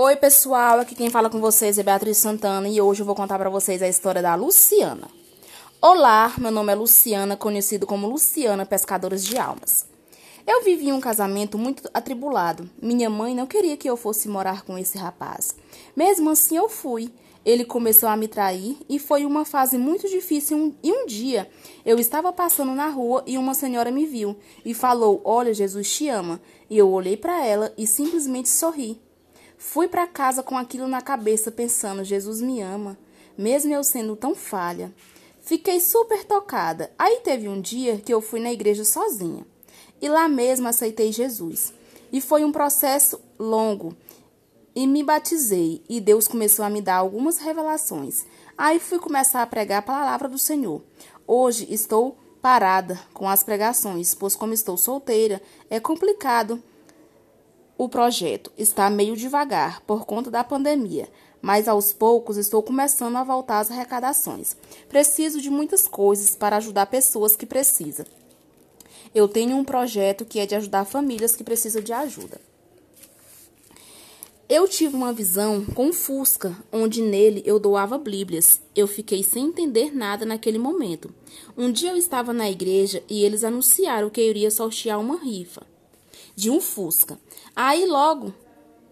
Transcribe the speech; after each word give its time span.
Oi, 0.00 0.14
pessoal, 0.14 0.78
aqui 0.78 0.94
quem 0.94 1.10
fala 1.10 1.28
com 1.28 1.40
vocês 1.40 1.76
é 1.76 1.82
Beatriz 1.82 2.18
Santana 2.18 2.68
e 2.68 2.80
hoje 2.80 3.02
eu 3.02 3.04
vou 3.04 3.16
contar 3.16 3.36
para 3.36 3.50
vocês 3.50 3.82
a 3.82 3.88
história 3.88 4.22
da 4.22 4.36
Luciana. 4.36 5.08
Olá, 5.82 6.32
meu 6.38 6.52
nome 6.52 6.70
é 6.72 6.76
Luciana, 6.76 7.36
conhecido 7.36 7.84
como 7.84 8.06
Luciana 8.06 8.64
Pescadores 8.64 9.26
de 9.26 9.36
Almas. 9.36 9.88
Eu 10.46 10.62
vivi 10.62 10.92
um 10.92 11.00
casamento 11.00 11.58
muito 11.58 11.90
atribulado. 11.92 12.70
Minha 12.80 13.10
mãe 13.10 13.34
não 13.34 13.44
queria 13.44 13.76
que 13.76 13.90
eu 13.90 13.96
fosse 13.96 14.28
morar 14.28 14.62
com 14.62 14.78
esse 14.78 14.96
rapaz. 14.96 15.56
Mesmo 15.96 16.30
assim, 16.30 16.56
eu 16.56 16.68
fui. 16.68 17.12
Ele 17.44 17.64
começou 17.64 18.08
a 18.08 18.16
me 18.16 18.28
trair 18.28 18.76
e 18.88 19.00
foi 19.00 19.26
uma 19.26 19.44
fase 19.44 19.76
muito 19.76 20.08
difícil. 20.08 20.76
E 20.80 20.92
um 20.92 21.06
dia 21.06 21.50
eu 21.84 21.98
estava 21.98 22.32
passando 22.32 22.72
na 22.72 22.86
rua 22.86 23.24
e 23.26 23.36
uma 23.36 23.52
senhora 23.52 23.90
me 23.90 24.06
viu 24.06 24.36
e 24.64 24.72
falou: 24.72 25.20
Olha, 25.24 25.52
Jesus 25.52 25.92
te 25.92 26.08
ama. 26.08 26.40
E 26.70 26.78
eu 26.78 26.88
olhei 26.88 27.16
para 27.16 27.44
ela 27.44 27.74
e 27.76 27.84
simplesmente 27.84 28.48
sorri. 28.48 29.07
Fui 29.58 29.88
para 29.88 30.06
casa 30.06 30.40
com 30.40 30.56
aquilo 30.56 30.86
na 30.86 31.02
cabeça, 31.02 31.50
pensando: 31.50 32.04
Jesus 32.04 32.40
me 32.40 32.60
ama, 32.60 32.96
mesmo 33.36 33.74
eu 33.74 33.82
sendo 33.82 34.14
tão 34.14 34.34
falha. 34.34 34.94
Fiquei 35.40 35.80
super 35.80 36.24
tocada. 36.24 36.92
Aí 36.96 37.20
teve 37.24 37.48
um 37.48 37.60
dia 37.60 37.98
que 37.98 38.14
eu 38.14 38.20
fui 38.20 38.38
na 38.38 38.52
igreja 38.52 38.84
sozinha. 38.84 39.44
E 40.00 40.08
lá 40.08 40.28
mesmo 40.28 40.68
aceitei 40.68 41.10
Jesus. 41.10 41.72
E 42.12 42.20
foi 42.20 42.44
um 42.44 42.52
processo 42.52 43.20
longo. 43.38 43.96
E 44.76 44.86
me 44.86 45.02
batizei, 45.02 45.82
e 45.88 46.00
Deus 46.00 46.28
começou 46.28 46.64
a 46.64 46.70
me 46.70 46.80
dar 46.80 46.96
algumas 46.96 47.38
revelações. 47.38 48.24
Aí 48.56 48.78
fui 48.78 49.00
começar 49.00 49.42
a 49.42 49.46
pregar 49.46 49.80
a 49.80 49.82
palavra 49.82 50.28
do 50.28 50.38
Senhor. 50.38 50.82
Hoje 51.26 51.66
estou 51.68 52.16
parada 52.40 52.98
com 53.12 53.28
as 53.28 53.42
pregações, 53.42 54.14
pois 54.14 54.36
como 54.36 54.52
estou 54.52 54.76
solteira, 54.76 55.42
é 55.68 55.80
complicado 55.80 56.62
o 57.78 57.88
projeto 57.88 58.50
está 58.58 58.90
meio 58.90 59.16
devagar 59.16 59.80
por 59.82 60.04
conta 60.04 60.32
da 60.32 60.42
pandemia, 60.42 61.08
mas 61.40 61.68
aos 61.68 61.92
poucos 61.92 62.36
estou 62.36 62.60
começando 62.60 63.14
a 63.14 63.22
voltar 63.22 63.60
às 63.60 63.70
arrecadações. 63.70 64.56
Preciso 64.88 65.40
de 65.40 65.48
muitas 65.48 65.86
coisas 65.86 66.34
para 66.34 66.56
ajudar 66.56 66.86
pessoas 66.86 67.36
que 67.36 67.46
precisam. 67.46 68.04
Eu 69.14 69.28
tenho 69.28 69.56
um 69.56 69.64
projeto 69.64 70.24
que 70.24 70.40
é 70.40 70.44
de 70.44 70.56
ajudar 70.56 70.84
famílias 70.86 71.36
que 71.36 71.44
precisam 71.44 71.80
de 71.80 71.92
ajuda. 71.92 72.40
Eu 74.48 74.66
tive 74.66 74.96
uma 74.96 75.12
visão 75.12 75.64
com 75.64 75.92
Fusca, 75.92 76.56
onde 76.72 77.00
nele 77.00 77.44
eu 77.46 77.60
doava 77.60 77.96
Bíblias. 77.96 78.60
Eu 78.74 78.88
fiquei 78.88 79.22
sem 79.22 79.46
entender 79.46 79.94
nada 79.94 80.26
naquele 80.26 80.58
momento. 80.58 81.14
Um 81.56 81.70
dia 81.70 81.90
eu 81.90 81.96
estava 81.96 82.32
na 82.32 82.50
igreja 82.50 83.04
e 83.08 83.24
eles 83.24 83.44
anunciaram 83.44 84.10
que 84.10 84.20
eu 84.20 84.24
iria 84.24 84.50
sortear 84.50 84.98
uma 84.98 85.16
rifa 85.16 85.77
de 86.38 86.50
um 86.50 86.60
Fusca. 86.60 87.18
Aí 87.56 87.84
logo 87.84 88.32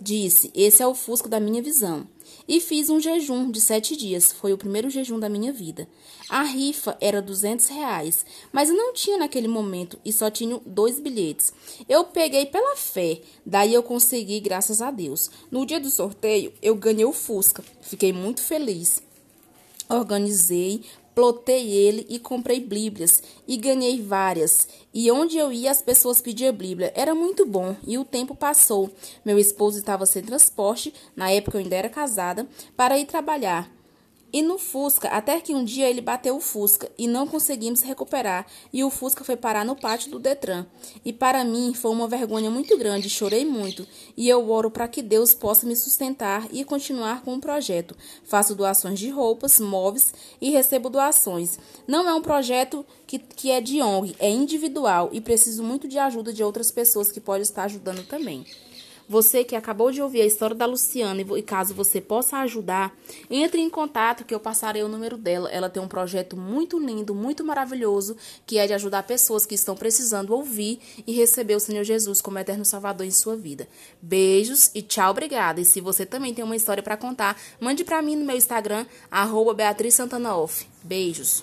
disse: 0.00 0.50
Esse 0.52 0.82
é 0.82 0.86
o 0.88 0.92
Fusca 0.92 1.28
da 1.28 1.38
minha 1.38 1.62
visão. 1.62 2.04
E 2.48 2.60
fiz 2.60 2.90
um 2.90 2.98
jejum 2.98 3.48
de 3.48 3.60
sete 3.60 3.96
dias. 3.96 4.32
Foi 4.32 4.52
o 4.52 4.58
primeiro 4.58 4.90
jejum 4.90 5.20
da 5.20 5.28
minha 5.28 5.52
vida. 5.52 5.88
A 6.28 6.42
rifa 6.42 6.98
era 7.00 7.22
duzentos 7.22 7.68
reais, 7.68 8.26
mas 8.52 8.68
eu 8.68 8.76
não 8.76 8.92
tinha 8.92 9.16
naquele 9.18 9.46
momento 9.46 10.00
e 10.04 10.12
só 10.12 10.28
tinha 10.28 10.60
dois 10.66 10.98
bilhetes. 10.98 11.52
Eu 11.88 12.06
peguei 12.06 12.46
pela 12.46 12.74
fé, 12.74 13.20
daí 13.46 13.72
eu 13.72 13.84
consegui, 13.84 14.40
graças 14.40 14.82
a 14.82 14.90
Deus. 14.90 15.30
No 15.48 15.64
dia 15.64 15.78
do 15.78 15.90
sorteio, 15.90 16.52
eu 16.60 16.74
ganhei 16.74 17.04
o 17.04 17.12
Fusca. 17.12 17.62
Fiquei 17.80 18.12
muito 18.12 18.42
feliz. 18.42 19.00
Organizei, 19.88 20.84
plotei 21.18 21.72
ele 21.72 22.06
e 22.08 22.16
comprei 22.16 22.60
bíblias 22.60 23.20
e 23.44 23.56
ganhei 23.56 24.00
várias. 24.00 24.68
E 24.94 25.10
onde 25.10 25.36
eu 25.36 25.52
ia 25.52 25.68
as 25.68 25.82
pessoas 25.82 26.20
pediam 26.20 26.52
bíblia. 26.52 26.92
Era 26.94 27.12
muito 27.12 27.44
bom 27.44 27.74
e 27.84 27.98
o 27.98 28.04
tempo 28.04 28.36
passou. 28.36 28.88
Meu 29.24 29.36
esposo 29.36 29.80
estava 29.80 30.06
sem 30.06 30.22
transporte, 30.22 30.94
na 31.16 31.28
época 31.28 31.56
eu 31.56 31.62
ainda 31.62 31.74
era 31.74 31.88
casada, 31.88 32.46
para 32.76 32.96
ir 32.96 33.04
trabalhar. 33.04 33.77
E 34.30 34.42
no 34.42 34.58
Fusca, 34.58 35.08
até 35.08 35.40
que 35.40 35.54
um 35.54 35.64
dia 35.64 35.88
ele 35.88 36.02
bateu 36.02 36.36
o 36.36 36.40
Fusca 36.40 36.90
e 36.98 37.06
não 37.06 37.26
conseguimos 37.26 37.80
recuperar, 37.80 38.46
e 38.70 38.84
o 38.84 38.90
Fusca 38.90 39.24
foi 39.24 39.36
parar 39.36 39.64
no 39.64 39.74
pátio 39.74 40.10
do 40.10 40.18
Detran. 40.18 40.66
E 41.02 41.14
para 41.14 41.42
mim 41.44 41.72
foi 41.72 41.90
uma 41.90 42.06
vergonha 42.06 42.50
muito 42.50 42.76
grande, 42.76 43.08
chorei 43.08 43.46
muito, 43.46 43.86
e 44.14 44.28
eu 44.28 44.50
oro 44.50 44.70
para 44.70 44.86
que 44.86 45.00
Deus 45.00 45.32
possa 45.32 45.66
me 45.66 45.74
sustentar 45.74 46.46
e 46.52 46.62
continuar 46.62 47.22
com 47.22 47.34
o 47.34 47.40
projeto. 47.40 47.96
Faço 48.22 48.54
doações 48.54 48.98
de 48.98 49.08
roupas, 49.08 49.58
móveis 49.58 50.12
e 50.40 50.50
recebo 50.50 50.90
doações. 50.90 51.58
Não 51.86 52.06
é 52.06 52.12
um 52.12 52.20
projeto 52.20 52.84
que, 53.06 53.18
que 53.18 53.50
é 53.50 53.62
de 53.62 53.80
ONG, 53.80 54.14
é 54.18 54.28
individual 54.28 55.08
e 55.10 55.22
preciso 55.22 55.62
muito 55.62 55.88
de 55.88 55.98
ajuda 55.98 56.34
de 56.34 56.44
outras 56.44 56.70
pessoas 56.70 57.10
que 57.10 57.20
podem 57.20 57.42
estar 57.42 57.64
ajudando 57.64 58.06
também. 58.06 58.44
Você 59.08 59.42
que 59.42 59.56
acabou 59.56 59.90
de 59.90 60.02
ouvir 60.02 60.20
a 60.20 60.26
história 60.26 60.54
da 60.54 60.66
Luciana 60.66 61.20
e 61.20 61.42
caso 61.42 61.72
você 61.72 62.00
possa 62.00 62.38
ajudar, 62.38 62.94
entre 63.30 63.60
em 63.60 63.70
contato 63.70 64.24
que 64.24 64.34
eu 64.34 64.40
passarei 64.40 64.82
o 64.82 64.88
número 64.88 65.16
dela. 65.16 65.50
Ela 65.50 65.70
tem 65.70 65.82
um 65.82 65.88
projeto 65.88 66.36
muito 66.36 66.78
lindo, 66.78 67.14
muito 67.14 67.42
maravilhoso, 67.42 68.16
que 68.46 68.58
é 68.58 68.66
de 68.66 68.74
ajudar 68.74 69.04
pessoas 69.04 69.46
que 69.46 69.54
estão 69.54 69.74
precisando 69.74 70.34
ouvir 70.34 70.78
e 71.06 71.12
receber 71.12 71.54
o 71.54 71.60
Senhor 71.60 71.84
Jesus 71.84 72.20
como 72.20 72.38
eterno 72.38 72.64
Salvador 72.64 73.06
em 73.06 73.10
sua 73.10 73.34
vida. 73.34 73.66
Beijos 74.02 74.70
e 74.74 74.82
tchau, 74.82 75.10
obrigada. 75.10 75.60
E 75.60 75.64
se 75.64 75.80
você 75.80 76.04
também 76.04 76.34
tem 76.34 76.44
uma 76.44 76.56
história 76.56 76.82
para 76.82 76.96
contar, 76.96 77.40
mande 77.58 77.84
para 77.84 78.02
mim 78.02 78.16
no 78.16 78.26
meu 78.26 78.36
Instagram, 78.36 78.84
arroba 79.10 79.54
Beatriz. 79.54 79.98
Beijos. 80.84 81.42